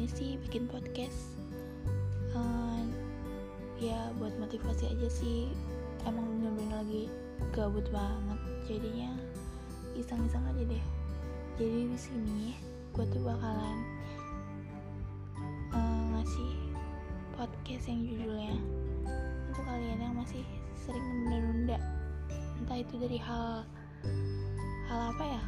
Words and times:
ini 0.00 0.08
sih 0.16 0.40
bikin 0.48 0.64
podcast. 0.64 1.36
Uh, 2.32 2.88
ya 3.76 4.08
buat 4.16 4.32
motivasi 4.40 4.88
aja 4.88 5.08
sih. 5.12 5.52
Emang 6.08 6.24
bener-bener 6.40 6.72
lagi 6.72 7.04
gabut 7.52 7.84
banget. 7.92 8.40
Jadinya 8.64 9.12
iseng-iseng 9.92 10.40
aja 10.48 10.62
deh. 10.64 10.84
Jadi 11.60 11.92
di 11.92 11.98
sini 12.00 12.56
gue 12.96 13.04
tuh 13.12 13.20
bakalan 13.20 13.78
uh, 15.76 16.02
ngasih 16.16 16.52
podcast 17.36 17.84
yang 17.92 18.00
judulnya. 18.00 18.56
Untuk 19.52 19.68
kalian 19.68 20.00
yang 20.00 20.16
masih 20.16 20.48
sering 20.80 21.04
menunda-nunda. 21.04 21.76
Entah 22.56 22.80
itu 22.80 22.96
dari 22.96 23.20
hal 23.20 23.68
hal 24.88 25.00
apa 25.12 25.24
ya? 25.28 25.44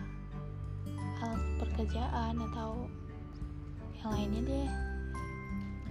Hal 1.25 1.41
pekerjaan 1.57 2.37
atau 2.53 2.85
yang 4.03 4.11
lainnya 4.11 4.41
deh. 4.43 4.69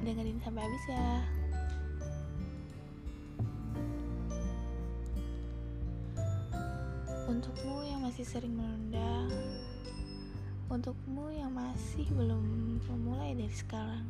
Dengerin 0.04 0.44
sampai 0.44 0.68
habis 0.68 0.86
ya. 0.92 1.08
Untukmu 7.32 7.88
yang 7.88 8.04
masih 8.04 8.28
sering 8.28 8.52
menunda 8.52 9.32
untukmu 10.72 11.28
yang 11.36 11.52
masih 11.52 12.08
belum 12.16 12.80
memulai 12.88 13.36
dari 13.36 13.52
sekarang. 13.52 14.08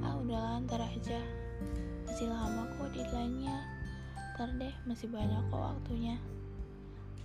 Ah 0.00 0.16
udahlah 0.16 0.64
ntar 0.64 0.80
aja. 0.80 1.20
Masih 2.08 2.24
lama 2.28 2.64
kok 2.72 2.88
deadline-nya. 2.96 3.60
Ntar 4.32 4.48
deh 4.56 4.72
masih 4.88 5.12
banyak 5.12 5.44
kok 5.52 5.60
waktunya. 5.60 6.16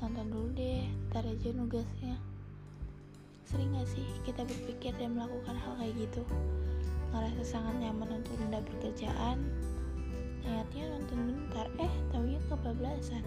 Nonton 0.03 0.27
dulu 0.27 0.47
deh 0.59 0.91
ntar 1.07 1.23
aja 1.23 1.49
nugasnya 1.55 2.19
sering 3.47 3.71
gak 3.71 3.87
sih 3.87 4.03
kita 4.27 4.43
berpikir 4.43 4.91
dan 4.99 5.15
melakukan 5.15 5.55
hal 5.55 5.79
kayak 5.79 5.95
gitu? 5.95 6.21
Ngerasa 7.15 7.43
sangat 7.47 7.79
nyaman 7.79 8.19
untuk 8.19 8.35
menunda 8.35 8.59
pekerjaan. 8.67 9.39
Niatnya 10.43 10.83
nonton 10.91 11.19
bentar 11.31 11.67
eh 11.79 11.93
taunya 12.11 12.39
kebablasan. 12.51 13.23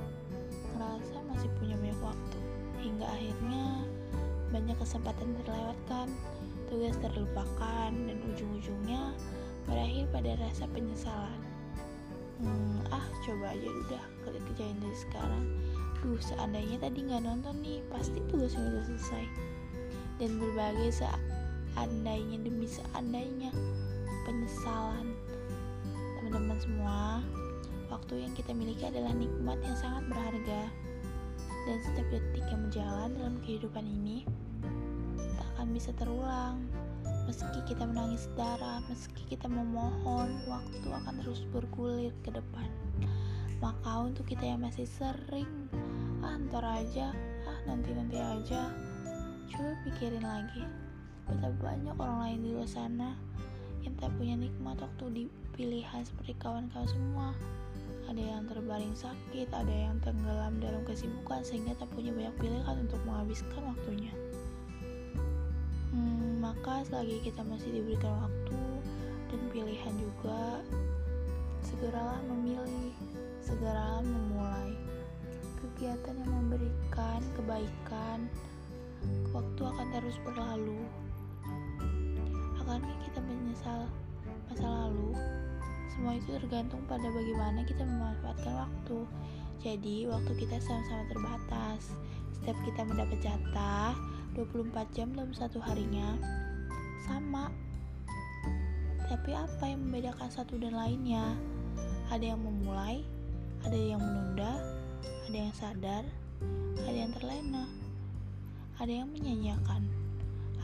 Ngerasa 0.77 1.17
masih 1.25 1.49
punya 1.57 1.73
banyak 1.81 2.01
waktu. 2.05 2.39
Hingga 2.85 3.07
akhirnya 3.09 3.65
banyak 4.53 4.77
kesempatan 4.77 5.33
terlewatkan. 5.41 6.09
Tugas 6.69 7.01
terlupakan 7.01 7.91
dan 7.91 8.19
ujung-ujungnya 8.31 9.17
berakhir 9.65 10.05
pada 10.13 10.37
rasa 10.37 10.69
penyesalan. 10.69 11.41
Hmm, 12.45 12.85
ah 12.93 13.05
coba 13.25 13.57
aja 13.57 13.69
udah 13.69 14.05
kerjain 14.29 14.77
dari 14.85 14.97
sekarang. 15.01 15.45
Duh 16.05 16.21
seandainya 16.21 16.77
tadi 16.77 17.09
nggak 17.09 17.25
nonton 17.25 17.57
nih 17.65 17.81
pasti 17.89 18.21
tugasnya 18.29 18.65
udah 18.69 18.85
selesai 18.85 19.25
dan 20.21 20.37
berbagai 20.37 21.01
seandainya 21.01 22.37
demi 22.45 22.69
seandainya 22.69 23.49
penyesalan. 24.29 25.17
Teman-teman 26.21 26.59
semua 26.61 27.25
waktu 27.89 28.29
yang 28.29 28.33
kita 28.37 28.53
miliki 28.53 28.85
adalah 28.85 29.17
nikmat 29.17 29.57
yang 29.65 29.77
sangat 29.81 30.05
berharga. 30.13 30.69
Dan 31.65 31.77
setiap 31.81 32.09
detik 32.13 32.45
yang 32.53 32.69
berjalan 32.69 33.11
dalam 33.17 33.37
kehidupan 33.45 33.85
ini 33.85 34.29
tak 35.41 35.49
akan 35.57 35.73
bisa 35.73 35.91
terulang. 35.97 36.61
Meski 37.25 37.61
kita 37.65 37.85
menangis 37.89 38.29
darah 38.37 38.85
meski 38.93 39.23
kita 39.29 39.49
memohon 39.49 40.29
waktu 40.45 40.89
akan 40.89 41.15
terus 41.25 41.49
bergulir 41.49 42.13
ke 42.21 42.31
depan. 42.33 42.69
Maka 43.61 44.05
untuk 44.05 44.29
kita 44.29 44.45
yang 44.45 44.61
masih 44.61 44.85
sering 44.85 45.49
ah 46.21 46.37
ntar 46.37 46.65
aja 46.65 47.13
ah 47.49 47.59
nanti-nanti 47.65 48.21
aja 48.21 48.69
coba 49.51 49.75
pikirin 49.85 50.23
lagi 50.23 50.65
betapa 51.27 51.75
banyak 51.75 51.95
orang 51.99 52.19
lain 52.23 52.39
di 52.43 52.49
luar 52.55 52.71
sana 52.71 53.15
yang 53.83 53.95
tak 53.99 54.11
punya 54.15 54.35
nikmat 54.39 54.79
waktu 54.79 55.05
di 55.11 55.23
pilihan 55.55 56.03
seperti 56.07 56.39
kawan-kawan 56.39 56.87
semua 56.87 57.35
ada 58.11 58.27
yang 58.27 58.43
terbaring 58.51 58.91
sakit, 58.99 59.47
ada 59.55 59.71
yang 59.71 59.95
tenggelam 60.03 60.59
dalam 60.59 60.83
kesibukan 60.83 61.47
sehingga 61.47 61.79
tak 61.79 61.87
punya 61.95 62.11
banyak 62.11 62.35
pilihan 62.43 62.77
untuk 62.83 62.99
menghabiskan 63.07 63.63
waktunya. 63.71 64.11
Hmm, 65.95 66.43
maka 66.43 66.83
selagi 66.91 67.23
kita 67.23 67.47
masih 67.47 67.71
diberikan 67.71 68.11
waktu 68.19 68.63
dan 69.31 69.41
pilihan 69.55 69.95
juga, 69.95 70.59
segeralah 71.63 72.19
memilih, 72.27 72.91
segeralah 73.47 74.03
memulai 74.03 74.75
kegiatan 75.63 76.15
yang 76.19 76.33
memberikan 76.35 77.23
kebaikan. 77.39 78.27
Waktu 79.31 79.63
akan 79.63 79.87
terus 79.95 80.17
berlalu. 80.27 80.81
Akankah 82.61 82.97
kita 83.07 83.21
menyesal 83.23 83.87
masa 84.51 84.67
lalu? 84.67 85.17
Semua 85.91 86.17
itu 86.17 86.33
tergantung 86.33 86.81
pada 86.89 87.07
bagaimana 87.09 87.67
kita 87.67 87.83
memanfaatkan 87.85 88.55
waktu. 88.67 88.99
Jadi, 89.61 90.09
waktu 90.09 90.33
kita 90.41 90.57
sama-sama 90.65 91.05
terbatas. 91.13 91.93
Setiap 92.33 92.57
kita 92.65 92.83
mendapat 92.89 93.19
jatah 93.21 93.93
24 94.33 94.97
jam 94.97 95.13
dalam 95.13 95.37
satu 95.37 95.61
harinya 95.61 96.17
sama. 97.05 97.53
Tapi 99.11 99.35
apa 99.35 99.65
yang 99.67 99.85
membedakan 99.85 100.31
satu 100.31 100.57
dan 100.57 100.73
lainnya? 100.73 101.35
Ada 102.09 102.33
yang 102.35 102.41
memulai, 102.41 103.03
ada 103.67 103.77
yang 103.77 104.01
menunda, 104.01 104.63
ada 105.29 105.37
yang 105.37 105.55
sadar, 105.55 106.05
ada 106.81 106.97
yang 106.97 107.13
terlena, 107.13 107.67
ada 108.81 109.05
yang 109.05 109.13
menyanyiakan, 109.13 109.85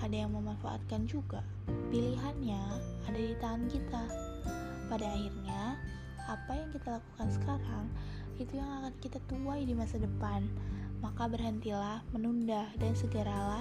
ada 0.00 0.16
yang 0.16 0.32
memanfaatkan 0.32 1.04
juga. 1.04 1.44
Pilihannya 1.93 2.81
ada 3.04 3.19
di 3.21 3.37
tangan 3.37 3.69
kita. 3.69 4.04
Pada 4.88 5.04
akhirnya, 5.04 5.77
apa 6.25 6.53
yang 6.56 6.72
kita 6.72 6.97
lakukan 6.97 7.28
sekarang 7.28 7.84
itu 8.41 8.56
yang 8.56 8.69
akan 8.81 8.93
kita 9.04 9.21
tuai 9.28 9.69
di 9.69 9.77
masa 9.77 10.00
depan. 10.00 10.49
Maka 11.04 11.28
berhentilah 11.28 12.00
menunda 12.16 12.72
dan 12.81 12.97
segeralah 12.97 13.60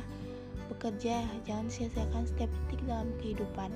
bekerja. 0.71 1.27
Jangan 1.43 1.67
sia-siakan 1.67 2.23
setiap 2.23 2.47
detik 2.47 2.79
dalam 2.87 3.11
kehidupan. 3.19 3.75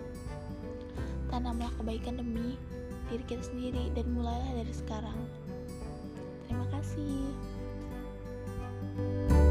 Tanamlah 1.28 1.76
kebaikan 1.76 2.24
demi 2.24 2.56
diri 3.12 3.26
kita 3.28 3.44
sendiri 3.44 3.92
dan 3.92 4.08
mulailah 4.16 4.64
dari 4.64 4.72
sekarang. 4.72 5.20
Terima 6.48 6.66
kasih. 6.72 7.36
Halo 9.30 9.49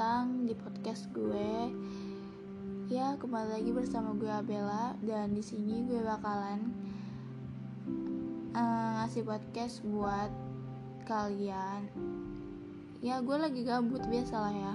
datang 0.00 0.48
di 0.48 0.56
podcast 0.56 1.12
gue. 1.12 1.68
Ya, 2.88 3.20
kembali 3.20 3.52
lagi 3.52 3.68
bersama 3.68 4.16
gue 4.16 4.32
Abella 4.32 4.96
dan 5.04 5.36
di 5.36 5.44
sini 5.44 5.84
gue 5.84 6.00
bakalan 6.00 6.72
uh, 8.56 9.04
ngasih 9.04 9.28
podcast 9.28 9.84
buat 9.84 10.32
kalian. 11.04 11.92
Ya, 13.04 13.20
gue 13.20 13.36
lagi 13.44 13.60
gabut 13.60 14.00
biasalah 14.08 14.48
ya. 14.56 14.72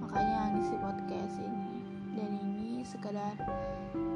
Makanya 0.00 0.56
ngisi 0.56 0.80
podcast 0.80 1.36
ini. 1.44 1.84
Dan 2.16 2.30
ini 2.48 2.80
sekedar 2.88 3.36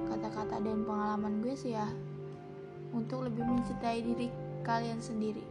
kata-kata 0.08 0.56
dan 0.64 0.88
pengalaman 0.88 1.44
gue 1.44 1.52
sih 1.52 1.76
ya 1.76 1.92
untuk 2.96 3.28
lebih 3.28 3.44
mencintai 3.44 4.00
diri 4.00 4.32
kalian 4.64 5.04
sendiri 5.04 5.44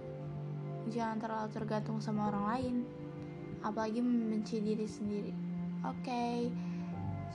jangan 0.89 1.21
terlalu 1.21 1.49
tergantung 1.53 2.01
sama 2.01 2.33
orang 2.33 2.45
lain 2.49 2.75
apalagi 3.61 4.01
membenci 4.01 4.61
diri 4.61 4.85
sendiri. 4.85 5.33
Oke 5.81 6.05
okay. 6.05 6.37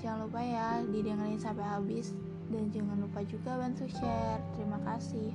jangan 0.02 0.28
lupa 0.30 0.40
ya 0.42 0.82
didengarin 0.86 1.40
sampai 1.40 1.66
habis. 1.66 2.14
Dan 2.46 2.70
jangan 2.70 3.02
lupa 3.02 3.26
juga 3.26 3.58
bantu 3.58 3.90
share. 3.90 4.38
Terima 4.54 4.78
kasih. 4.86 5.34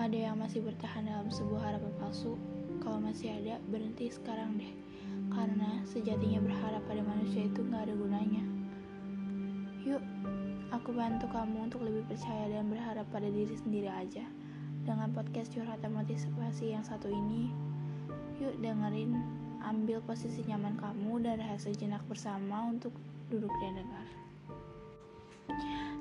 Ada 0.00 0.32
yang 0.32 0.40
masih 0.40 0.64
bertahan 0.64 1.04
dalam 1.04 1.28
sebuah 1.28 1.60
harapan 1.60 1.92
palsu? 2.00 2.40
Kalau 2.80 2.96
masih 2.96 3.36
ada 3.36 3.60
berhenti 3.68 4.08
sekarang 4.08 4.56
deh. 4.56 4.72
Karena 5.28 5.84
sejatinya 5.84 6.40
berharap 6.40 6.80
pada 6.88 7.04
manusia 7.04 7.44
itu 7.44 7.60
gak 7.68 7.84
ada 7.84 7.94
gunanya. 7.98 8.44
Yuk 9.84 10.00
aku 10.70 10.94
bantu 10.94 11.26
kamu 11.28 11.66
untuk 11.68 11.82
lebih 11.82 12.06
percaya 12.06 12.46
dan 12.48 12.70
berharap 12.70 13.04
pada 13.12 13.28
diri 13.28 13.52
sendiri 13.52 13.90
aja. 13.90 14.24
Dengan 14.86 15.12
podcast 15.12 15.52
curhatan 15.52 15.92
motivasi 15.92 16.72
yang 16.72 16.80
satu 16.86 17.12
ini, 17.12 17.52
yuk 18.40 18.56
dengerin, 18.64 19.20
ambil 19.60 20.00
posisi 20.00 20.40
nyaman 20.48 20.80
kamu 20.80 21.20
dan 21.20 21.36
rehat 21.44 21.60
sejenak 21.60 22.00
bersama 22.08 22.72
untuk 22.72 22.96
duduk 23.28 23.52
dan 23.60 23.84
dengar. 23.84 24.06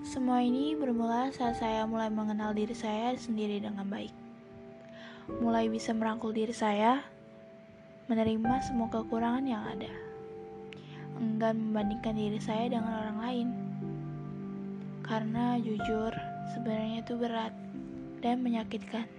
Semua 0.08 0.40
ini 0.40 0.72
bermula 0.80 1.28
saat 1.36 1.60
saya 1.60 1.84
mulai 1.84 2.08
mengenal 2.08 2.56
diri 2.56 2.72
saya 2.72 3.12
sendiri 3.20 3.60
dengan 3.60 3.84
baik. 3.92 4.16
Mulai 5.44 5.68
bisa 5.68 5.92
merangkul 5.92 6.32
diri 6.32 6.56
saya, 6.56 7.04
menerima 8.08 8.64
semua 8.64 8.88
kekurangan 8.88 9.44
yang 9.44 9.62
ada. 9.68 9.92
Enggan 11.20 11.60
membandingkan 11.60 12.16
diri 12.16 12.40
saya 12.40 12.72
dengan 12.72 12.96
orang 12.96 13.18
lain. 13.20 13.48
Karena 15.04 15.60
jujur, 15.60 16.16
sebenarnya 16.56 17.04
itu 17.04 17.14
berat 17.20 17.54
dan 18.24 18.40
menyakitkan. 18.40 19.19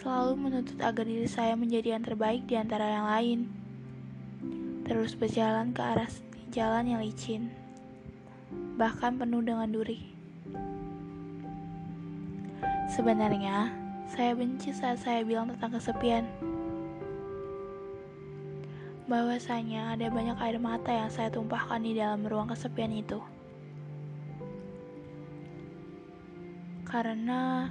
Selalu 0.00 0.32
menuntut 0.48 0.80
agar 0.80 1.04
diri 1.04 1.28
saya 1.28 1.52
menjadi 1.60 1.92
yang 1.92 2.00
terbaik 2.00 2.48
di 2.48 2.56
antara 2.56 2.88
yang 2.88 3.04
lain. 3.04 3.40
Terus 4.88 5.12
berjalan 5.12 5.76
ke 5.76 5.84
arah 5.84 6.08
jalan 6.48 6.88
yang 6.88 7.04
licin, 7.04 7.52
bahkan 8.80 9.20
penuh 9.20 9.44
dengan 9.44 9.68
duri. 9.68 10.00
Sebenarnya, 12.88 13.68
saya 14.08 14.32
benci 14.32 14.72
saat 14.72 15.04
saya 15.04 15.20
bilang 15.20 15.52
tentang 15.52 15.76
kesepian. 15.76 16.24
Bahwasanya 19.04 19.94
ada 19.94 20.08
banyak 20.08 20.40
air 20.40 20.56
mata 20.56 20.96
yang 20.96 21.12
saya 21.12 21.28
tumpahkan 21.28 21.84
di 21.84 22.00
dalam 22.00 22.24
ruang 22.24 22.48
kesepian 22.48 22.96
itu. 22.96 23.20
Karena 26.88 27.68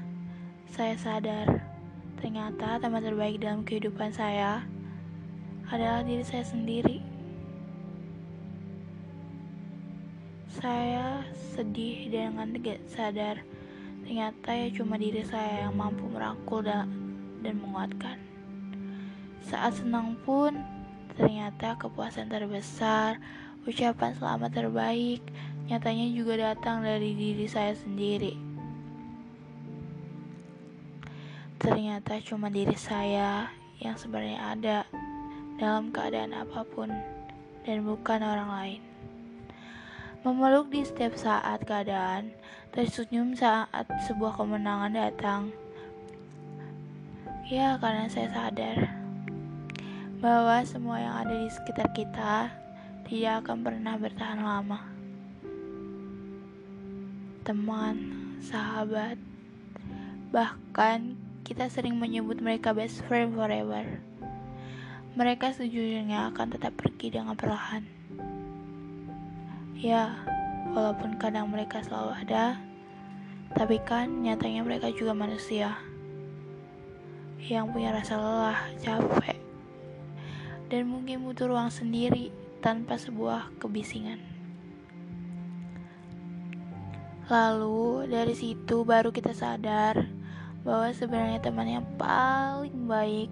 saya 0.72 0.96
sadar, 0.96 1.69
ternyata 2.20 2.78
teman 2.78 3.02
terbaik 3.02 3.40
dalam 3.42 3.64
kehidupan 3.64 4.14
saya 4.14 4.64
adalah 5.72 6.04
diri 6.04 6.24
saya 6.24 6.46
sendiri. 6.46 7.00
Saya 10.60 11.24
sedih 11.56 12.12
dengan 12.12 12.52
tidak 12.52 12.80
sadar 12.92 13.40
Ternyata 14.10 14.58
ya 14.58 14.74
cuma 14.74 14.98
diri 14.98 15.22
saya 15.22 15.70
yang 15.70 15.78
mampu 15.78 16.10
merangkul 16.10 16.66
dan, 16.66 16.90
dan 17.46 17.62
menguatkan. 17.62 18.18
Saat 19.46 19.78
senang 19.78 20.18
pun, 20.26 20.58
ternyata 21.14 21.78
kepuasan 21.78 22.26
terbesar, 22.26 23.22
ucapan 23.70 24.18
selamat 24.18 24.50
terbaik, 24.50 25.22
nyatanya 25.70 26.10
juga 26.10 26.42
datang 26.42 26.82
dari 26.82 27.14
diri 27.14 27.46
saya 27.46 27.78
sendiri. 27.78 28.49
Ternyata 31.70 32.18
cuma 32.26 32.50
diri 32.50 32.74
saya 32.74 33.46
yang 33.78 33.94
sebenarnya 33.94 34.42
ada 34.42 34.78
dalam 35.62 35.94
keadaan 35.94 36.34
apa 36.34 36.66
pun 36.66 36.90
dan 37.62 37.86
bukan 37.86 38.26
orang 38.26 38.50
lain 38.50 38.82
memeluk 40.20 40.68
di 40.68 40.84
setiap 40.84 41.16
saat 41.16 41.64
keadaan, 41.64 42.36
tersenyum 42.76 43.40
saat 43.40 43.88
sebuah 44.04 44.36
kemenangan 44.36 44.92
datang. 44.92 45.42
Ya, 47.48 47.80
karena 47.80 48.12
saya 48.12 48.28
sadar 48.30 49.00
bahwa 50.20 50.60
semua 50.68 51.00
yang 51.00 51.16
ada 51.24 51.36
di 51.40 51.48
sekitar 51.48 51.88
kita 51.96 52.52
tidak 53.08 53.48
akan 53.48 53.58
pernah 53.64 53.96
bertahan 53.96 54.42
lama. 54.44 54.80
Teman, 57.48 57.96
sahabat, 58.44 59.16
bahkan 60.36 61.16
kita 61.50 61.66
sering 61.66 61.98
menyebut 61.98 62.38
mereka 62.46 62.78
best 62.78 63.02
friend 63.10 63.34
forever. 63.34 63.82
Mereka 65.18 65.50
sejujurnya 65.58 66.30
akan 66.30 66.54
tetap 66.54 66.78
pergi 66.78 67.10
dengan 67.10 67.34
perlahan. 67.34 67.82
Ya, 69.74 70.14
walaupun 70.70 71.18
kadang 71.18 71.50
mereka 71.50 71.82
selalu 71.82 72.22
ada, 72.22 72.62
tapi 73.58 73.82
kan 73.82 74.22
nyatanya 74.22 74.62
mereka 74.62 74.94
juga 74.94 75.18
manusia 75.18 75.74
yang 77.42 77.74
punya 77.74 77.98
rasa 77.98 78.22
lelah, 78.22 78.62
capek, 78.86 79.42
dan 80.70 80.86
mungkin 80.86 81.26
butuh 81.26 81.50
ruang 81.50 81.74
sendiri 81.74 82.30
tanpa 82.62 83.02
sebuah 83.02 83.58
kebisingan. 83.58 84.22
Lalu 87.26 88.06
dari 88.06 88.38
situ 88.38 88.86
baru 88.86 89.10
kita 89.10 89.34
sadar 89.34 90.19
bahwa 90.64 90.92
sebenarnya 90.92 91.40
teman 91.40 91.68
yang 91.80 91.88
paling 91.96 92.88
baik 92.88 93.32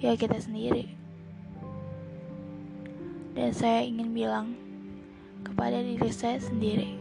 ya 0.00 0.16
kita 0.16 0.40
sendiri. 0.40 0.90
Dan 3.36 3.54
saya 3.54 3.86
ingin 3.86 4.10
bilang, 4.10 4.58
kepada 5.46 5.80
diri 5.80 6.10
saya 6.12 6.36
sendiri. 6.40 6.98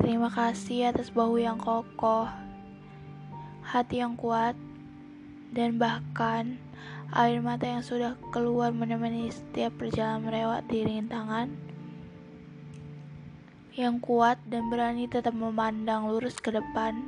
Terima 0.00 0.32
kasih 0.32 0.92
atas 0.92 1.12
bahu 1.12 1.36
yang 1.40 1.60
kokoh, 1.60 2.28
hati 3.60 4.00
yang 4.00 4.16
kuat, 4.16 4.56
dan 5.52 5.76
bahkan 5.76 6.56
air 7.12 7.42
mata 7.44 7.68
yang 7.68 7.84
sudah 7.84 8.16
keluar 8.32 8.72
menemani 8.72 9.28
setiap 9.28 9.76
perjalanan 9.76 10.24
melewati 10.24 10.86
rintangan 10.86 11.69
yang 13.80 13.96
kuat 13.96 14.36
dan 14.44 14.68
berani 14.68 15.08
tetap 15.08 15.32
memandang 15.32 16.12
lurus 16.12 16.36
ke 16.36 16.52
depan 16.52 17.00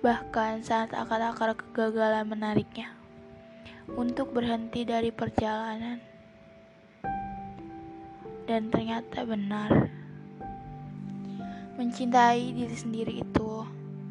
bahkan 0.00 0.64
saat 0.64 0.96
akar-akar 0.96 1.52
kegagalan 1.52 2.24
menariknya 2.24 2.96
untuk 3.92 4.32
berhenti 4.32 4.88
dari 4.88 5.12
perjalanan 5.12 6.00
dan 8.48 8.72
ternyata 8.72 9.28
benar. 9.28 9.70
Mencintai 11.76 12.56
diri 12.56 12.74
sendiri 12.74 13.20
itu 13.20 13.62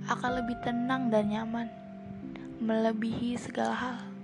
akan 0.08 0.31
lebih 0.40 0.56
tenang 0.62 1.10
dan 1.10 1.34
nyaman, 1.34 1.68
melebihi 2.62 3.36
segala 3.36 3.75
hal. 3.75 4.17